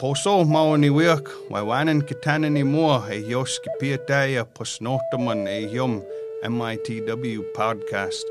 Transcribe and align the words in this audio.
Poso 0.00 0.44
mauni 0.44 0.90
wirk, 0.90 1.28
vai 1.50 1.62
wanen 1.62 2.02
kitanani 2.02 2.64
more, 2.64 3.02
a 3.10 3.18
yoski 3.30 3.68
piataya 3.80 4.44
posnotaman 4.44 5.48
a 5.48 5.58
yum 5.74 6.02
MITW 6.44 7.42
podcast. 7.52 8.22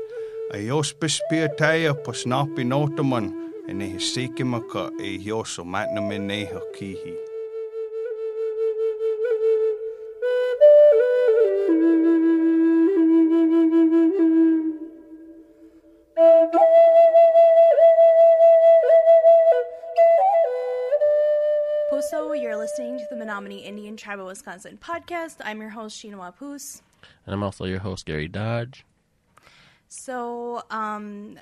A 0.54 0.56
yospis 0.56 1.20
piataya 1.30 1.92
posnapi 1.94 2.64
notaman, 2.64 3.32
and 3.68 3.82
a 3.82 3.84
hisikimaka 3.84 4.90
a 4.98 5.18
yoso 5.18 5.62
matnamin 5.62 6.30
a 6.30 6.60
kihi. 6.74 7.27
Listening 22.78 22.98
to 23.00 23.06
the 23.10 23.16
Menominee 23.16 23.64
Indian 23.64 23.96
Tribe 23.96 24.20
of 24.20 24.26
Wisconsin 24.26 24.78
podcast. 24.80 25.38
I'm 25.42 25.60
your 25.60 25.70
host, 25.70 26.00
Sheena 26.00 26.14
Wapoose. 26.14 26.80
And 27.26 27.34
I'm 27.34 27.42
also 27.42 27.64
your 27.64 27.80
host, 27.80 28.06
Gary 28.06 28.28
Dodge. 28.28 28.84
So, 29.88 30.62
um, 30.70 31.40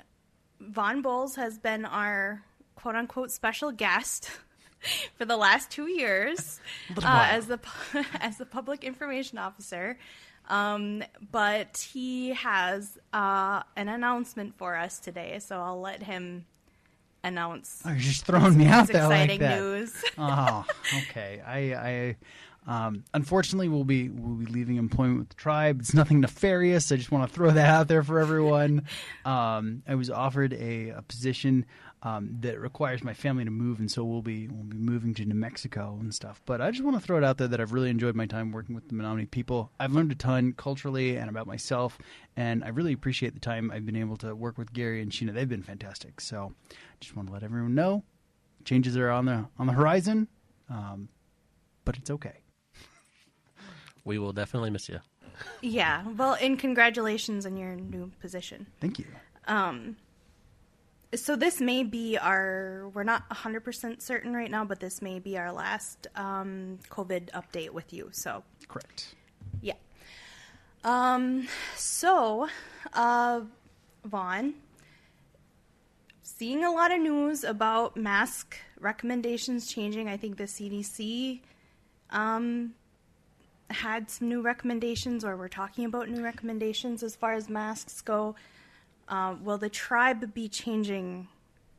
Vaughn 0.61 1.03
Bowles 1.03 1.37
has 1.37 1.59
been 1.59 1.85
our 1.85 2.43
quote 2.75 2.95
unquote 2.95 3.31
special 3.31 3.71
guest 3.71 4.31
for 5.19 5.27
the 5.27 5.37
last 5.37 5.71
two 5.71 5.91
years 5.91 6.59
uh, 6.97 7.29
as 7.31 7.49
the 7.49 7.61
as 8.19 8.39
the 8.39 8.47
public 8.47 8.83
information 8.83 9.37
officer. 9.37 9.99
Um, 10.49 11.05
but 11.33 11.87
he 11.93 12.31
has 12.31 12.97
uh, 13.13 13.63
an 13.77 13.91
announcement 13.91 14.57
for 14.57 14.75
us 14.75 14.99
today, 15.01 15.39
so 15.41 15.61
I'll 15.61 15.83
let 15.83 16.03
him 16.03 16.47
announce. 17.27 17.83
Oh, 17.85 17.91
you're 17.91 17.99
just 17.99 18.25
throwing 18.25 18.57
me 18.57 18.67
out 18.67 18.89
there 18.89 19.09
like 19.09 19.31
exciting 19.31 19.41
that. 19.41 19.61
news. 19.61 20.05
oh, 20.19 20.65
okay. 21.11 21.43
I, 21.47 21.59
I, 21.75 22.17
um, 22.67 23.05
unfortunately, 23.15 23.69
we'll 23.69 23.85
be 23.85 24.09
we'll 24.09 24.35
be 24.37 24.47
leaving 24.47 24.77
employment 24.77 25.19
with 25.21 25.29
the 25.29 25.35
tribe. 25.37 25.81
It's 25.81 25.95
nothing 25.95 26.21
nefarious. 26.21 26.91
I 26.91 26.97
just 26.97 27.13
want 27.13 27.29
to 27.29 27.35
throw 27.35 27.51
that 27.51 27.69
out 27.69 27.89
there 27.89 28.03
for 28.03 28.19
everyone. 28.19 28.83
Um, 29.25 29.83
I 29.89 29.97
was 29.97 30.09
offered 30.09 30.53
a, 30.53 30.91
a 30.91 31.03
position 31.03 31.67
um, 32.03 32.37
that 32.41 32.61
requires 32.61 33.03
my 33.03 33.15
family 33.15 33.45
to 33.45 33.51
move, 33.51 33.81
and 33.81 33.91
so 33.91 34.05
we'll 34.05 34.23
be 34.23 34.49
we'll 34.49 34.65
be 34.65 34.77
moving 34.77 35.15
to 35.15 35.25
New 35.25 35.35
Mexico 35.35 35.97
and 36.01 36.15
stuff. 36.15 36.41
But 36.47 36.61
I 36.61 36.71
just 36.71 36.85
want 36.85 36.97
to 36.97 37.03
throw 37.03 37.19
it 37.19 37.25
out 37.25 37.39
there 37.39 37.49
that 37.49 37.61
I've 37.61 37.73
really 37.73 37.91
enjoyed 37.91 38.15
my 38.15 38.27
time 38.27 38.53
working 38.53 38.75
with 38.75 38.89
the 38.89 38.95
Menominee 38.95 39.27
people. 39.27 39.71
I've 39.81 39.93
learned 39.93 40.13
a 40.13 40.15
ton 40.15 40.53
culturally 40.53 41.17
and 41.17 41.29
about 41.29 41.47
myself, 41.47 41.99
and 42.37 42.63
I 42.63 42.69
really 42.69 42.93
appreciate 42.93 43.35
the 43.35 43.41
time 43.41 43.71
I've 43.71 43.87
been 43.87 43.97
able 43.97 44.17
to 44.19 44.35
work 44.35 44.59
with 44.59 44.73
Gary 44.73 45.03
and 45.03 45.11
Sheena. 45.11 45.33
They've 45.33 45.49
been 45.49 45.63
fantastic. 45.63 46.21
So, 46.21 46.53
I 46.71 46.75
just 47.01 47.17
want 47.17 47.29
to 47.29 47.35
let 47.35 47.43
everyone 47.43 47.75
know 47.75 48.05
changes 48.67 48.97
are 48.97 49.09
on 49.09 49.25
the 49.25 49.47
on 49.59 49.67
the 49.67 49.73
horizon, 49.73 50.29
um, 50.69 51.09
but 51.87 51.97
it's 51.97 52.11
okay. 52.11 52.41
We 54.05 54.19
will 54.19 54.33
definitely 54.33 54.71
miss 54.71 54.89
you. 54.89 55.01
yeah, 55.63 56.05
well, 56.17 56.37
and 56.41 56.59
congratulations 56.59 57.47
on 57.47 57.57
your 57.57 57.75
new 57.75 58.11
position. 58.21 58.67
Thank 58.81 58.99
you. 58.99 59.07
Um, 59.47 59.97
so 61.17 61.37
this 61.37 61.61
may 61.61 61.83
be 61.83 62.17
our 62.19 62.91
we're 62.95 63.03
not 63.05 63.29
100% 63.31 64.01
certain 64.01 64.35
right 64.35 64.51
now 64.51 64.65
but 64.65 64.81
this 64.81 65.03
may 65.03 65.19
be 65.19 65.37
our 65.39 65.53
last 65.53 66.07
um, 66.17 66.79
covid 66.91 67.31
update 67.31 67.71
with 67.71 67.93
you 67.93 68.09
so. 68.13 68.43
Correct. 68.69 69.15
yeah. 69.61 69.75
Um, 70.85 71.49
so 71.75 72.49
uh, 72.93 73.41
vaughn 74.05 74.55
seeing 76.23 76.65
a 76.65 76.71
lot 76.71 76.93
of 76.93 77.01
news 77.01 77.45
about 77.45 77.97
mask 77.97 78.59
recommendations 78.79 79.67
changing 79.67 80.09
i 80.09 80.17
think 80.17 80.37
the 80.37 80.45
cdc 80.45 81.41
um, 82.11 82.75
had 83.71 84.11
some 84.11 84.29
new 84.29 84.43
recommendations 84.43 85.25
or 85.25 85.37
we're 85.37 85.49
talking 85.49 85.85
about 85.85 86.09
new 86.09 86.23
recommendations 86.23 87.03
as 87.03 87.17
far 87.17 87.33
as 87.33 87.49
masks 87.49 88.01
go 88.01 88.35
uh, 89.09 89.35
will 89.43 89.59
the 89.59 89.69
tribe 89.69 90.33
be 90.35 90.49
changing 90.49 91.29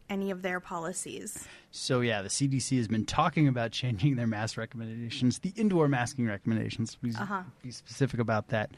any 0.10 0.32
of 0.32 0.42
their 0.42 0.60
policies? 0.62 1.46
So 1.72 2.00
yeah, 2.00 2.22
the 2.22 2.30
CDC 2.30 2.78
has 2.78 2.88
been 2.88 3.06
talking 3.06 3.48
about 3.48 3.72
changing 3.72 4.16
their 4.16 4.28
mask 4.28 4.58
recommendations, 4.58 5.40
the 5.40 5.52
indoor 5.58 5.88
masking 5.90 6.26
recommendations. 6.28 6.96
Be, 6.96 7.12
Uh-huh. 7.12 7.42
be 7.62 7.72
specific 7.72 8.20
about 8.22 8.48
that. 8.50 8.72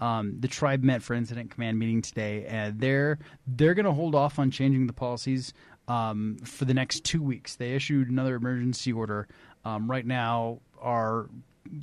Um, 0.00 0.36
the 0.38 0.46
tribe 0.48 0.84
met 0.84 1.02
for 1.02 1.14
incident 1.14 1.50
command 1.50 1.78
meeting 1.78 2.02
today, 2.02 2.44
and 2.46 2.78
they're 2.80 3.18
they're 3.46 3.74
going 3.74 3.86
to 3.86 3.92
hold 3.92 4.14
off 4.14 4.38
on 4.38 4.50
changing 4.50 4.86
the 4.86 4.92
policies 4.92 5.52
um, 5.88 6.36
for 6.44 6.64
the 6.66 6.74
next 6.74 7.02
two 7.04 7.22
weeks. 7.22 7.56
They 7.56 7.72
issued 7.74 8.08
another 8.10 8.36
emergency 8.36 8.92
order. 8.92 9.26
Um, 9.64 9.90
right 9.90 10.06
now, 10.06 10.60
our 10.80 11.28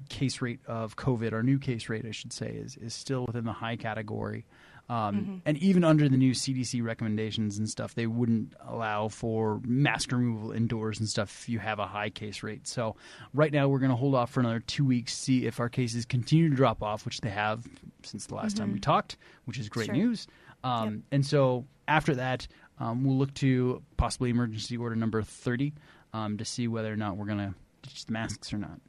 case 0.07 0.41
rate 0.41 0.59
of 0.65 0.95
COVID, 0.95 1.33
our 1.33 1.43
new 1.43 1.59
case 1.59 1.89
rate, 1.89 2.05
I 2.05 2.11
should 2.11 2.31
say, 2.31 2.51
is 2.51 2.77
is 2.77 2.93
still 2.93 3.25
within 3.25 3.43
the 3.45 3.51
high 3.53 3.75
category. 3.75 4.45
Um, 4.89 5.41
And 5.45 5.57
even 5.59 5.83
under 5.83 6.09
the 6.09 6.17
new 6.17 6.33
CDC 6.33 6.83
recommendations 6.83 7.57
and 7.57 7.69
stuff, 7.69 7.95
they 7.95 8.05
wouldn't 8.05 8.53
allow 8.67 9.07
for 9.07 9.61
mask 9.65 10.11
removal 10.11 10.51
indoors 10.51 10.99
and 10.99 11.07
stuff 11.07 11.29
if 11.43 11.49
you 11.49 11.59
have 11.59 11.79
a 11.79 11.87
high 11.87 12.09
case 12.09 12.43
rate. 12.43 12.67
So, 12.67 12.95
right 13.33 13.51
now, 13.51 13.69
we're 13.69 13.79
going 13.79 13.91
to 13.91 13.95
hold 13.97 14.13
off 14.13 14.31
for 14.31 14.41
another 14.41 14.59
two 14.59 14.83
weeks, 14.85 15.13
see 15.15 15.45
if 15.45 15.59
our 15.59 15.69
cases 15.69 16.05
continue 16.05 16.49
to 16.49 16.55
drop 16.55 16.83
off, 16.83 17.05
which 17.05 17.21
they 17.21 17.29
have 17.29 17.65
since 18.03 18.25
the 18.25 18.35
last 18.35 18.57
time 18.57 18.73
we 18.73 18.79
talked, 18.79 19.15
which 19.45 19.57
is 19.57 19.69
great 19.69 19.85
Sure. 19.85 19.95
news. 19.95 20.27
Um, 20.63 20.89
Yep. 20.95 21.01
And 21.13 21.25
so, 21.25 21.65
after 21.87 22.15
that, 22.15 22.47
um, 22.79 23.03
we'll 23.05 23.17
look 23.17 23.33
to 23.35 23.81
possibly 23.97 24.29
emergency 24.31 24.75
order 24.77 24.95
number 24.97 25.21
30 25.21 25.73
um, 26.11 26.37
to 26.37 26.45
see 26.45 26.67
whether 26.67 26.91
or 26.91 26.97
not 26.97 27.15
we're 27.17 27.25
going 27.25 27.37
to 27.39 27.53
ditch 27.83 28.05
the 28.05 28.11
masks 28.11 28.51
or 28.53 28.57
not. 28.57 28.79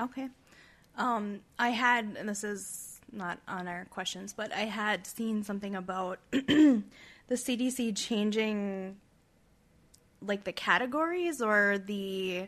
Okay. 0.00 0.28
Um, 0.96 1.40
I 1.58 1.68
had, 1.70 2.16
and 2.18 2.28
this 2.28 2.44
is 2.44 2.91
not 3.12 3.38
on 3.46 3.68
our 3.68 3.84
questions, 3.86 4.32
but 4.32 4.52
I 4.52 4.60
had 4.60 5.06
seen 5.06 5.42
something 5.42 5.74
about 5.74 6.18
the 6.30 6.82
CDC 7.30 7.96
changing 7.96 8.96
like 10.20 10.44
the 10.44 10.52
categories 10.52 11.42
or 11.42 11.78
the, 11.78 12.46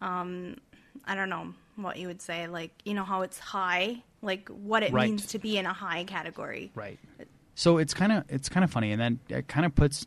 um, 0.00 0.56
I 1.04 1.14
don't 1.14 1.28
know 1.28 1.54
what 1.76 1.98
you 1.98 2.06
would 2.08 2.22
say, 2.22 2.46
like, 2.46 2.70
you 2.84 2.94
know, 2.94 3.04
how 3.04 3.22
it's 3.22 3.38
high, 3.38 4.02
like 4.22 4.48
what 4.48 4.82
it 4.82 4.92
Right. 4.92 5.08
means 5.08 5.26
to 5.28 5.38
be 5.38 5.58
in 5.58 5.66
a 5.66 5.72
high 5.72 6.04
category. 6.04 6.70
Right. 6.74 6.98
So 7.54 7.76
it's 7.78 7.92
kind 7.92 8.10
of 8.12 8.24
it's 8.28 8.48
kind 8.48 8.64
of 8.64 8.70
funny, 8.70 8.90
and 8.92 9.00
then 9.00 9.18
it 9.28 9.48
kind 9.48 9.66
of 9.66 9.74
puts 9.74 10.06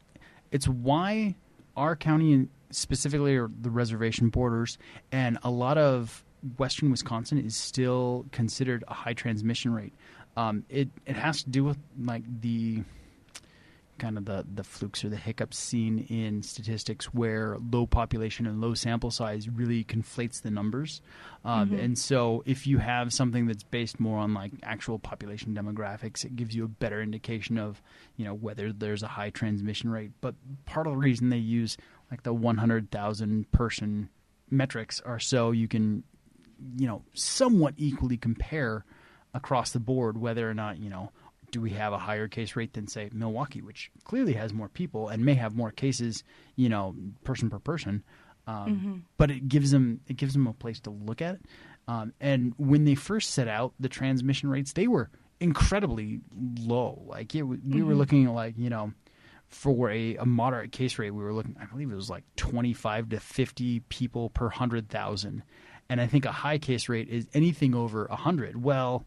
it's 0.52 0.68
why 0.68 1.36
our 1.78 1.96
county 1.96 2.34
and 2.34 2.50
specifically 2.72 3.36
or 3.36 3.52
the 3.62 3.69
reservation 3.69 4.30
borders 4.30 4.80
and 5.12 5.38
a 5.44 5.52
lot 5.52 5.78
of 5.78 6.24
western 6.58 6.92
Wisconsin 6.92 7.38
is 7.40 7.56
still 7.56 8.26
considered 8.31 8.84
a 8.88 8.94
high 8.94 9.14
transmission 9.14 9.74
rate. 9.74 9.94
Um, 10.36 10.66
it 10.70 10.90
it 11.06 11.16
has 11.16 11.44
to 11.44 11.50
do 11.50 11.64
with 11.64 11.78
like 12.00 12.24
the 12.42 12.84
kind 14.00 14.18
of 14.18 14.26
the 14.26 14.46
the 14.56 14.64
flukes 14.64 15.06
or 15.06 15.09
the 15.09 15.16
hiccups 15.18 15.58
seen 15.58 16.00
in 16.09 16.42
statistics 16.42 17.14
where 17.14 17.58
low 17.72 17.86
population 17.86 18.48
and 18.48 18.59
low 18.59 18.74
sample 18.74 19.12
size 19.12 19.48
really 19.48 19.84
conflates 19.84 20.42
the 20.42 20.50
numbers. 20.50 21.02
Um, 21.46 21.74
and 21.74 21.98
so 21.98 22.42
if 22.46 22.66
you 22.66 22.80
have 22.80 23.14
something 23.14 23.46
that's 23.46 23.64
based 23.64 24.00
more 24.00 24.18
on 24.18 24.34
like 24.34 24.52
actual 24.64 24.98
population 24.98 25.54
demographics 25.54 26.25
it 26.25 26.36
gives 26.36 26.56
you 26.56 26.66
a 26.66 26.68
better 26.68 27.02
indication 27.02 27.58
of 27.58 27.81
you 28.18 28.25
know 28.25 28.34
whether 28.34 28.74
there's 28.74 29.04
a 29.04 29.08
high 29.08 29.30
transmission 29.30 29.90
rate. 29.92 30.12
But 30.22 30.36
part 30.66 30.88
of 30.88 30.94
the 30.94 30.98
reason 30.98 31.30
they 31.30 31.38
use 31.38 31.78
like 32.10 32.24
the 32.24 32.34
100,000 32.34 33.52
person 33.52 34.10
metrics 34.50 35.02
are 35.02 35.20
so 35.20 35.52
you 35.52 35.68
can 35.68 36.04
you 36.78 36.88
know 36.88 37.03
somewhat 37.13 37.74
equally 37.78 38.18
compare 38.18 38.85
across 39.34 39.71
the 39.71 39.80
board 39.80 40.18
whether 40.18 40.50
or 40.50 40.54
not 40.54 40.77
you 40.80 40.89
know 40.89 41.12
do 41.51 41.62
we 41.62 41.69
have 41.71 41.94
a 41.94 41.98
higher 42.00 42.27
case 42.27 42.56
rate 42.56 42.74
than 42.74 42.88
say 42.88 43.10
Milwaukee, 43.13 43.62
which 43.62 43.92
clearly 44.06 44.33
has 44.33 44.51
more 44.51 44.69
people 44.69 45.10
and 45.10 45.24
may 45.24 45.36
have 45.36 45.56
more 45.56 45.69
cases, 45.71 46.24
you 46.56 46.68
know, 46.68 46.95
person 47.24 47.48
per 47.48 47.60
person. 47.60 48.04
Um, 48.48 49.06
But 49.18 49.30
it 49.30 49.48
gives 49.48 49.69
them 49.69 50.00
it 50.07 50.18
gives 50.18 50.33
them 50.33 50.48
a 50.48 50.54
place 50.54 50.80
to 50.81 50.89
look 50.89 51.21
at. 51.21 51.36
it. 51.36 51.42
Um, 51.88 52.12
and 52.19 52.54
when 52.57 52.86
they 52.86 52.95
first 52.95 53.31
set 53.31 53.48
out 53.48 53.74
the 53.80 53.88
transmission 53.88 54.50
rates, 54.50 54.74
they 54.74 54.88
were 54.88 55.12
incredibly 55.39 56.21
low. 56.59 57.04
Like 57.06 57.36
it, 57.36 57.44
we 57.44 57.83
were 57.83 57.94
looking 57.95 58.25
at 58.25 58.31
like 58.33 58.57
you 58.57 58.71
know, 58.71 58.92
for 59.48 59.92
a, 59.92 60.16
a 60.16 60.25
moderate 60.25 60.71
case 60.71 60.98
rate, 60.98 61.12
we 61.12 61.21
were 61.24 61.33
looking. 61.33 61.56
I 61.62 61.66
believe 61.66 61.92
it 61.92 61.95
was 61.95 62.09
like 62.09 62.24
twenty 62.36 62.74
five 62.74 63.09
to 63.09 63.19
fifty 63.19 63.81
people 63.81 64.30
per 64.31 64.50
hundred 64.50 64.89
thousand. 64.89 65.44
And 65.89 66.00
I 66.01 66.07
think 66.07 66.25
a 66.25 66.31
high 66.31 66.57
case 66.57 66.89
rate 66.89 67.09
is 67.09 67.27
anything 67.33 67.75
over 67.75 68.07
hundred. 68.09 68.63
Well, 68.63 69.06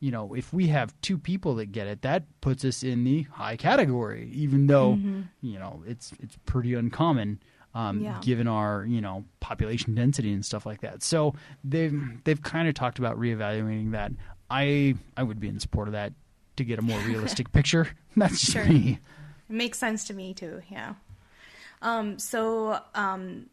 you 0.00 0.10
know, 0.12 0.34
if 0.34 0.52
we 0.52 0.68
have 0.68 0.94
two 1.02 1.18
people 1.18 1.56
that 1.56 1.72
get 1.72 1.86
it, 1.88 2.02
that 2.02 2.22
puts 2.40 2.64
us 2.64 2.82
in 2.84 3.02
the 3.04 3.22
high 3.24 3.56
category, 3.56 4.30
even 4.32 4.66
though, 4.68 4.98
you 5.40 5.58
know, 5.58 5.82
it's 5.86 6.12
it's 6.20 6.36
pretty 6.46 6.74
uncommon 6.74 7.40
um, 7.74 8.00
Yeah. 8.00 8.18
given 8.22 8.46
our, 8.46 8.84
you 8.84 9.00
know, 9.00 9.24
population 9.40 9.94
density 9.94 10.32
and 10.32 10.44
stuff 10.44 10.64
like 10.66 10.80
that. 10.82 11.02
So 11.02 11.34
they've 11.64 12.00
they've 12.24 12.40
kind 12.42 12.68
of 12.68 12.74
talked 12.74 12.98
about 12.98 13.18
reevaluating 13.18 13.90
that. 13.92 14.12
I 14.50 14.94
I 15.16 15.22
would 15.24 15.40
be 15.40 15.48
in 15.48 15.58
support 15.58 15.88
of 15.88 15.92
that 15.92 16.12
to 16.56 16.64
get 16.64 16.78
a 16.78 16.82
more 16.82 16.98
realistic 17.06 17.50
picture. 17.52 17.88
That's 18.16 18.38
Sure. 18.52 18.64
me. 18.64 19.00
It 19.48 19.54
makes 19.54 19.78
sense 19.78 20.04
to 20.08 20.14
me 20.14 20.34
too, 20.34 20.62
yeah. 20.70 20.94
Um, 21.82 22.18
so 22.18 22.80
um, 22.94 23.46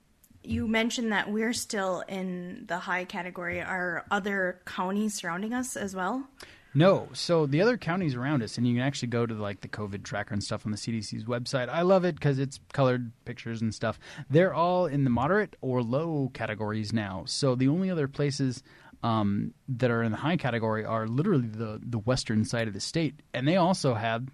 you 0.47 0.67
mentioned 0.67 1.11
that 1.11 1.31
we're 1.31 1.53
still 1.53 2.03
in 2.07 2.65
the 2.67 2.77
high 2.77 3.05
category. 3.05 3.61
Are 3.61 4.05
other 4.11 4.61
counties 4.65 5.15
surrounding 5.15 5.53
us 5.53 5.75
as 5.75 5.95
well? 5.95 6.27
No. 6.73 7.07
So 7.13 7.45
the 7.45 7.61
other 7.61 7.77
counties 7.77 8.15
around 8.15 8.43
us, 8.43 8.57
and 8.57 8.67
you 8.67 8.73
can 8.73 8.81
actually 8.83 9.07
go 9.07 9.25
to 9.25 9.33
like 9.33 9.61
the 9.61 9.67
COVID 9.69 10.03
tracker 10.03 10.33
and 10.33 10.43
stuff 10.43 10.65
on 10.65 10.71
the 10.71 10.77
CDC's 10.77 11.23
website. 11.23 11.69
I 11.69 11.83
love 11.83 12.03
it 12.03 12.15
because 12.15 12.37
it's 12.37 12.59
colored 12.73 13.11
pictures 13.23 13.61
and 13.61 13.73
stuff. 13.73 13.97
They're 14.29 14.53
all 14.53 14.85
in 14.85 15.03
the 15.05 15.09
moderate 15.09 15.55
or 15.61 15.81
low 15.81 16.31
categories 16.33 16.91
now. 16.91 17.23
So 17.27 17.55
the 17.55 17.69
only 17.69 17.89
other 17.89 18.07
places 18.09 18.61
um, 19.03 19.53
that 19.69 19.89
are 19.91 20.03
in 20.03 20.11
the 20.11 20.17
high 20.17 20.35
category 20.37 20.83
are 20.83 21.07
literally 21.07 21.47
the 21.47 21.79
the 21.81 21.99
western 21.99 22.43
side 22.43 22.67
of 22.67 22.73
the 22.73 22.79
state, 22.79 23.21
and 23.33 23.47
they 23.47 23.55
also 23.55 23.93
have 23.93 24.27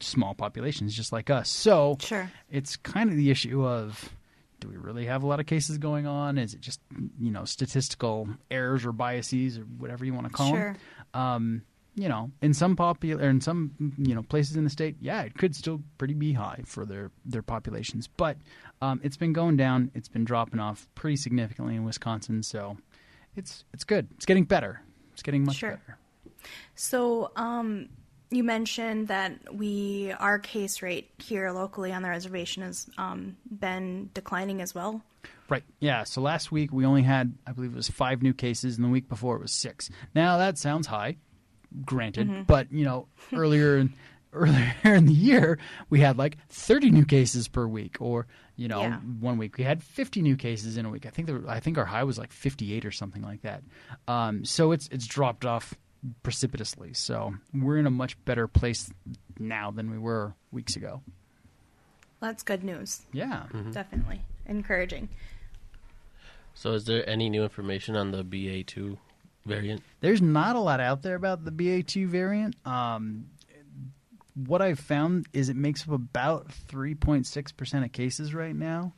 small 0.00 0.34
populations 0.34 0.94
just 0.94 1.12
like 1.12 1.30
us. 1.30 1.48
So 1.48 1.96
Sure. 2.00 2.30
it's 2.50 2.76
kind 2.76 3.08
of 3.08 3.16
the 3.16 3.30
issue 3.30 3.64
of 3.64 4.10
do 4.60 4.68
we 4.68 4.76
really 4.76 5.06
have 5.06 5.22
a 5.22 5.26
lot 5.26 5.40
of 5.40 5.46
cases 5.46 5.78
going 5.78 6.06
on? 6.06 6.38
Is 6.38 6.54
it 6.54 6.60
just 6.60 6.80
you 7.18 7.30
know 7.30 7.44
statistical 7.44 8.28
errors 8.50 8.84
or 8.84 8.92
biases 8.92 9.58
or 9.58 9.62
whatever 9.62 10.04
you 10.04 10.14
want 10.14 10.26
to 10.26 10.32
call 10.32 10.50
Sure. 10.52 10.76
them? 11.14 11.20
Um, 11.20 11.62
you 11.96 12.08
know, 12.08 12.30
in 12.40 12.54
some 12.54 12.76
popular, 12.76 13.28
in 13.28 13.40
some 13.40 13.72
you 13.98 14.14
know 14.14 14.22
places 14.22 14.56
in 14.56 14.64
the 14.64 14.70
state, 14.70 14.96
yeah, 15.00 15.22
it 15.22 15.34
could 15.36 15.56
still 15.56 15.82
pretty 15.98 16.14
be 16.14 16.32
high 16.32 16.60
for 16.64 16.84
their 16.86 17.10
their 17.24 17.42
populations, 17.42 18.06
but 18.06 18.36
um, 18.80 19.00
it's 19.02 19.16
been 19.16 19.32
going 19.32 19.56
down. 19.56 19.90
It's 19.94 20.08
been 20.08 20.24
dropping 20.24 20.60
off 20.60 20.88
pretty 20.94 21.16
significantly 21.16 21.74
in 21.74 21.84
Wisconsin, 21.84 22.42
so 22.42 22.76
it's 23.34 23.64
it's 23.74 23.84
good. 23.84 24.08
It's 24.14 24.24
getting 24.24 24.44
better. 24.44 24.82
It's 25.12 25.22
getting 25.22 25.44
much 25.44 25.56
Sure. 25.56 25.70
better. 25.72 25.98
So, 26.74 27.32
um, 27.36 27.88
you 28.30 28.44
mentioned 28.44 29.08
that 29.08 29.54
we 29.54 30.12
our 30.18 30.38
case 30.38 30.82
rate 30.82 31.10
here 31.18 31.50
locally 31.50 31.92
on 31.92 32.02
the 32.02 32.08
reservation 32.08 32.62
has 32.62 32.88
um, 32.98 33.36
been 33.50 34.10
declining 34.14 34.60
as 34.62 34.74
well. 34.74 35.02
Right. 35.48 35.64
Yeah. 35.80 36.04
So 36.04 36.20
last 36.20 36.52
week 36.52 36.72
we 36.72 36.84
only 36.86 37.02
had, 37.02 37.34
I 37.46 37.52
believe 37.52 37.72
it 37.72 37.76
was 37.76 37.88
five 37.88 38.22
new 38.22 38.32
cases, 38.32 38.76
and 38.76 38.84
the 38.84 38.88
week 38.88 39.08
before 39.08 39.34
it 39.36 39.42
was 39.42 39.52
six. 39.52 39.90
Now 40.14 40.38
that 40.38 40.58
sounds 40.58 40.86
high, 40.86 41.16
granted, 41.84 42.46
but 42.46 42.72
you 42.72 42.84
know, 42.84 43.08
earlier 43.32 43.78
in 43.78 43.92
earlier 44.32 44.72
in 44.84 45.06
the 45.06 45.12
year 45.12 45.58
we 45.88 45.98
had 45.98 46.16
like 46.16 46.38
30 46.50 46.90
new 46.92 47.04
cases 47.04 47.48
per 47.48 47.66
week, 47.66 47.96
or 48.00 48.28
you 48.54 48.68
know, 48.68 48.80
Yeah. 48.82 48.98
one 48.98 49.38
week 49.38 49.56
we 49.58 49.64
had 49.64 49.82
50 49.82 50.22
new 50.22 50.36
cases 50.36 50.76
in 50.76 50.86
a 50.86 50.90
week. 50.90 51.04
I 51.04 51.10
think 51.10 51.26
there, 51.26 51.42
I 51.48 51.58
think 51.58 51.78
our 51.78 51.84
high 51.84 52.04
was 52.04 52.16
like 52.16 52.30
58 52.30 52.84
or 52.84 52.92
something 52.92 53.22
like 53.22 53.42
that. 53.42 53.62
Um, 54.06 54.44
so 54.44 54.70
it's 54.70 54.88
it's 54.92 55.06
dropped 55.06 55.44
off 55.44 55.74
precipitously. 56.22 56.94
So 56.94 57.34
we're 57.52 57.78
in 57.78 57.86
a 57.86 57.90
much 57.90 58.22
better 58.24 58.46
place 58.48 58.90
now 59.38 59.70
than 59.70 59.90
we 59.90 59.98
were 59.98 60.34
weeks 60.52 60.76
ago. 60.76 61.02
That's 62.20 62.42
good 62.42 62.62
news. 62.62 63.02
Yeah. 63.12 63.44
Definitely 63.72 64.22
encouraging. 64.46 65.08
So, 66.54 66.72
is 66.72 66.84
there 66.84 67.08
any 67.08 67.30
new 67.30 67.42
information 67.42 67.96
on 67.96 68.10
the 68.10 68.22
BA2 68.22 68.98
variant? 69.46 69.82
There's 70.00 70.20
not 70.20 70.56
a 70.56 70.60
lot 70.60 70.80
out 70.80 71.02
there 71.02 71.14
about 71.14 71.44
the 71.44 71.50
BA2 71.50 72.06
variant. 72.06 72.56
Um, 72.66 73.30
what 74.34 74.60
I've 74.60 74.78
found 74.78 75.26
is 75.32 75.48
it 75.48 75.56
makes 75.56 75.82
up 75.82 75.94
about 75.94 76.48
3.6% 76.68 77.84
of 77.84 77.92
cases 77.92 78.34
right 78.34 78.54
now. 78.54 78.92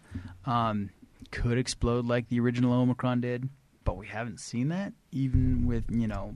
Um, 0.45 0.91
could 1.31 1.59
explode 1.59 2.07
like 2.07 2.29
the 2.29 2.41
original 2.41 2.73
Omicron 2.73 3.21
did, 3.21 3.49
but 3.85 3.97
we 3.97 4.07
haven't 4.07 4.41
seen 4.41 4.69
that, 4.69 4.93
even 5.13 5.67
with, 5.67 5.85
you 5.89 6.09
know, 6.09 6.35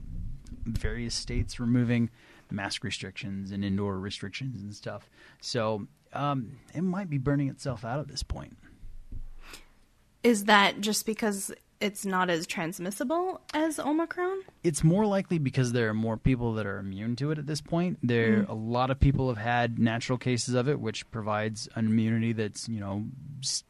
various 0.67 1.15
states 1.15 1.59
removing 1.59 2.09
mask 2.49 2.83
restrictions 2.83 3.51
and 3.51 3.63
indoor 3.65 3.99
restrictions 3.99 4.61
and 4.61 4.73
stuff. 4.73 5.09
So 5.41 5.87
um, 6.13 6.57
it 6.73 6.81
might 6.81 7.09
be 7.09 7.17
burning 7.17 7.49
itself 7.49 7.83
out 7.83 7.99
at 7.99 8.07
this 8.07 8.23
point. 8.23 8.57
Is 10.23 10.45
that 10.45 10.81
just 10.81 11.05
because 11.05 11.51
it's 11.79 12.05
not 12.05 12.29
as 12.29 12.47
transmissible 12.47 13.39
as 13.53 13.79
Omicron? 13.79 14.41
it's 14.63 14.83
more 14.83 15.05
likely 15.05 15.37
because 15.37 15.71
there 15.73 15.89
are 15.89 15.93
more 15.93 16.17
people 16.17 16.53
that 16.55 16.65
are 16.65 16.79
immune 16.79 17.15
to 17.17 17.31
it 17.31 17.37
at 17.37 17.45
this 17.45 17.61
point. 17.61 17.99
There, 18.01 18.45
a 18.49 18.53
lot 18.53 18.89
of 18.89 18.99
people 18.99 19.27
have 19.29 19.37
had 19.37 19.77
natural 19.77 20.17
cases 20.17 20.55
of 20.55 20.67
it, 20.67 20.79
which 20.79 21.09
provides 21.11 21.69
an 21.75 21.85
immunity 21.85 22.33
that's 22.33 22.67
you 22.67 22.79
know 22.79 23.05
s- 23.41 23.63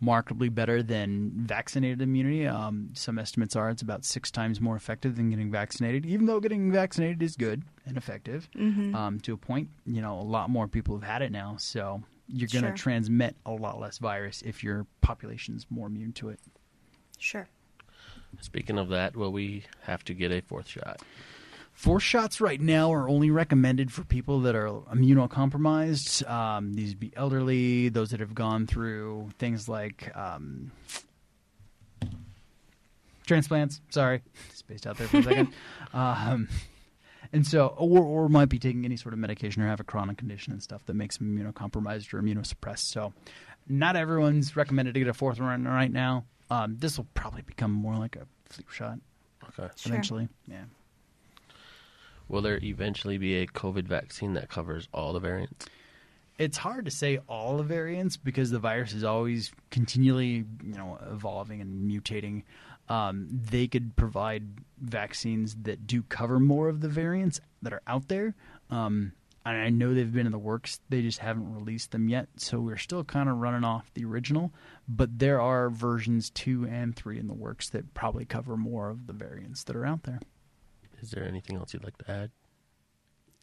markedly 0.00 0.48
better 0.48 0.82
than 0.82 1.32
vaccinated 1.34 2.00
immunity. 2.00 2.46
Um, 2.46 2.90
some 2.94 3.18
estimates 3.18 3.56
are 3.56 3.68
it's 3.70 3.82
about 3.82 4.04
six 4.04 4.30
times 4.30 4.60
more 4.60 4.76
effective 4.76 5.16
than 5.16 5.30
getting 5.30 5.50
vaccinated, 5.50 6.06
even 6.06 6.26
though 6.26 6.38
getting 6.40 6.70
vaccinated 6.70 7.22
is 7.22 7.34
good 7.36 7.62
and 7.84 7.96
effective 7.96 8.48
um, 8.56 9.18
to 9.22 9.32
a 9.32 9.36
point. 9.36 9.68
You 9.86 10.00
know, 10.00 10.18
a 10.18 10.22
lot 10.22 10.50
more 10.50 10.68
people 10.68 10.94
have 10.98 11.02
had 11.08 11.22
it 11.22 11.32
now, 11.32 11.56
so 11.58 12.02
you're 12.28 12.48
going 12.52 12.62
to 12.62 12.68
Sure. 12.68 12.76
transmit 12.76 13.36
a 13.46 13.50
lot 13.52 13.80
less 13.80 13.98
virus 13.98 14.42
if 14.42 14.62
your 14.62 14.86
population's 15.00 15.66
more 15.70 15.86
immune 15.88 16.12
to 16.12 16.28
it. 16.28 16.38
Sure. 17.18 17.48
Speaking 18.40 18.78
of 18.78 18.90
that, 18.90 19.16
will 19.16 19.32
we 19.32 19.64
have 19.82 20.04
to 20.04 20.14
get 20.14 20.30
a 20.30 20.40
fourth 20.42 20.68
shot? 20.68 21.00
Four 21.78 22.00
shots 22.00 22.40
right 22.40 22.60
now 22.60 22.92
are 22.92 23.08
only 23.08 23.30
recommended 23.30 23.92
for 23.92 24.02
people 24.02 24.40
that 24.40 24.56
are 24.56 24.66
immunocompromised. 24.66 26.28
Um, 26.28 26.74
these 26.74 26.88
would 26.88 26.98
be 26.98 27.12
elderly, 27.14 27.88
those 27.88 28.10
that 28.10 28.18
have 28.18 28.34
gone 28.34 28.66
through 28.66 29.28
things 29.38 29.68
like 29.68 30.10
um, 30.16 30.72
transplants. 33.24 33.80
Sorry, 33.90 34.22
spaced 34.54 34.88
out 34.88 34.96
there 34.98 35.06
for 35.06 35.18
a 35.18 35.22
second. 35.22 35.52
um, 35.92 36.48
and 37.32 37.46
so, 37.46 37.68
or, 37.68 38.00
or 38.00 38.28
might 38.28 38.48
be 38.48 38.58
taking 38.58 38.84
any 38.84 38.96
sort 38.96 39.12
of 39.12 39.20
medication 39.20 39.62
or 39.62 39.68
have 39.68 39.78
a 39.78 39.84
chronic 39.84 40.18
condition 40.18 40.52
and 40.52 40.60
stuff 40.60 40.84
that 40.86 40.94
makes 40.94 41.18
them 41.18 41.38
immunocompromised 41.38 42.12
or 42.12 42.20
immunosuppressed. 42.20 42.90
So, 42.90 43.12
not 43.68 43.94
everyone's 43.94 44.56
recommended 44.56 44.94
to 44.94 44.98
get 45.00 45.08
a 45.08 45.14
fourth 45.14 45.38
one 45.38 45.64
right 45.64 45.92
now. 45.92 46.24
Um, 46.50 46.76
this 46.80 46.96
will 46.96 47.06
probably 47.14 47.42
become 47.42 47.70
more 47.70 47.94
like 47.94 48.16
a 48.16 48.26
flu 48.46 48.64
shot 48.68 48.98
Okay. 49.44 49.68
Sure. 49.76 49.92
eventually. 49.92 50.28
Yeah. 50.48 50.64
Will 52.28 52.42
there 52.42 52.58
eventually 52.62 53.18
be 53.18 53.36
a 53.36 53.46
COVID 53.46 53.84
vaccine 53.84 54.34
that 54.34 54.48
covers 54.48 54.88
all 54.92 55.12
the 55.12 55.20
variants? 55.20 55.66
it's 56.38 56.56
hard 56.56 56.84
to 56.84 56.90
say 56.90 57.18
all 57.28 57.56
the 57.56 57.64
variants 57.64 58.16
because 58.16 58.50
the 58.50 58.60
virus 58.60 58.92
is 58.92 59.04
always 59.04 59.52
continually, 59.70 60.44
you 60.62 60.74
know, 60.74 60.98
evolving 61.10 61.60
and 61.60 61.90
mutating. 61.90 62.44
Um, 62.88 63.28
they 63.30 63.66
could 63.66 63.96
provide 63.96 64.44
vaccines 64.80 65.56
that 65.62 65.86
do 65.86 66.02
cover 66.04 66.38
more 66.38 66.68
of 66.68 66.80
the 66.80 66.88
variants 66.88 67.40
that 67.62 67.72
are 67.72 67.82
out 67.86 68.08
there. 68.08 68.34
Um, 68.70 69.12
and 69.44 69.56
I 69.56 69.70
know 69.70 69.94
they've 69.94 70.12
been 70.12 70.26
in 70.26 70.32
the 70.32 70.38
works. 70.38 70.80
They 70.88 71.02
just 71.02 71.18
haven't 71.18 71.54
released 71.54 71.90
them 71.90 72.08
yet. 72.08 72.28
So 72.36 72.60
we're 72.60 72.76
still 72.76 73.02
kind 73.02 73.28
of 73.28 73.38
running 73.38 73.64
off 73.64 73.90
the 73.94 74.04
original. 74.04 74.52
But 74.86 75.18
there 75.18 75.40
are 75.40 75.70
versions 75.70 76.30
two 76.30 76.66
and 76.66 76.94
three 76.94 77.18
in 77.18 77.26
the 77.26 77.34
works 77.34 77.70
that 77.70 77.94
probably 77.94 78.24
cover 78.24 78.56
more 78.56 78.90
of 78.90 79.06
the 79.06 79.12
variants 79.12 79.64
that 79.64 79.74
are 79.74 79.86
out 79.86 80.04
there. 80.04 80.20
Is 81.02 81.10
there 81.10 81.24
anything 81.26 81.56
else 81.56 81.72
you'd 81.74 81.84
like 81.84 81.96
to 81.98 82.10
add? 82.10 82.30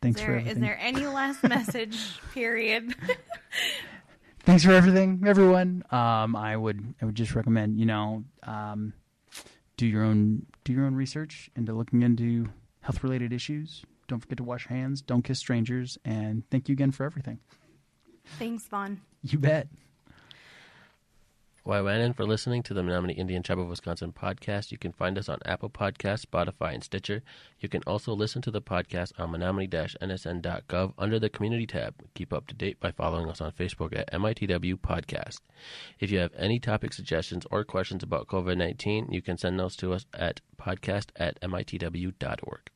Thanks 0.02 0.20
Is 0.20 0.26
for 0.26 0.32
there, 0.32 0.40
everything. 0.40 0.64
is 0.64 0.68
there 0.68 0.78
any 0.80 1.06
last 1.08 1.44
message? 1.48 1.98
Period. 2.34 2.94
thanks 4.44 4.64
for 4.64 4.72
everything, 4.72 5.24
everyone. 5.26 5.84
Um, 5.92 6.36
I 6.36 6.56
would 6.56 6.94
I 7.02 7.06
would 7.06 7.16
just 7.16 7.34
recommend 7.36 7.80
you 7.80 7.86
know 7.86 8.24
um, 8.44 8.94
do 9.78 9.88
your 9.88 10.04
own 10.04 10.46
do 10.64 10.74
your 10.74 10.86
own 10.86 10.96
research 10.96 11.50
into 11.56 11.74
looking 11.74 12.02
into 12.04 12.48
health 12.82 13.04
related 13.04 13.34
issues. 13.34 13.84
Don't 14.08 14.20
forget 14.20 14.38
to 14.38 14.44
wash 14.44 14.70
your 14.70 14.78
hands. 14.78 15.02
Don't 15.02 15.24
kiss 15.24 15.40
strangers. 15.40 15.98
And 16.06 16.44
thank 16.52 16.70
you 16.70 16.74
again 16.74 16.92
for 16.92 17.06
everything. 17.06 17.40
Thanks, 18.38 18.68
Vaughn. 18.68 19.02
You 19.24 19.40
bet. 19.40 19.68
Waiwanan 21.66 22.16
for 22.16 22.26
listening 22.26 22.62
to 22.62 22.76
the 22.76 22.84
Menominee 22.84 23.16
Indian 23.16 23.42
Tribe 23.42 23.58
of 23.58 23.68
Wisconsin 23.68 24.12
podcast. 24.12 24.72
You 24.72 24.78
can 24.78 24.92
find 24.92 25.18
us 25.18 25.28
on 25.28 25.40
Apple 25.46 25.72
Podcasts, 25.72 26.24
Spotify, 26.24 26.76
and 26.76 26.84
Stitcher. 26.84 27.24
You 27.60 27.68
can 27.70 27.82
also 27.88 28.14
listen 28.14 28.44
to 28.44 28.52
the 28.52 28.62
podcast 28.62 29.14
on 29.18 29.32
menominee-nsn.gov 29.32 30.94
under 31.00 31.18
the 31.18 31.30
Community 31.30 31.66
tab. 31.66 31.96
Keep 32.14 32.34
up 32.34 32.46
to 32.48 32.54
date 32.54 32.80
by 32.80 32.92
following 32.92 33.28
us 33.28 33.42
on 33.42 33.52
Facebook 33.52 33.98
at 33.98 34.12
MITW 34.14 34.76
Podcast. 34.76 35.40
If 36.00 36.12
you 36.12 36.20
have 36.20 36.34
any 36.38 36.60
topic 36.60 36.94
suggestions 36.94 37.48
or 37.50 37.64
questions 37.64 38.04
about 38.04 38.28
COVID-19, 38.28 39.12
you 39.12 39.24
can 39.24 39.40
send 39.40 39.60
those 39.60 39.76
to 39.78 39.92
us 39.94 40.06
at 40.14 40.42
podcast 40.62 41.08
at 41.16 41.42
mitw.org. 41.42 42.75